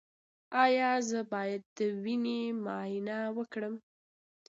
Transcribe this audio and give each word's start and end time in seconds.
ایا 0.63 0.91
زه 1.09 1.19
باید 1.33 1.61
د 1.77 1.79
وینې 2.03 2.41
معاینه 2.63 3.19
وکړم؟ 3.37 3.75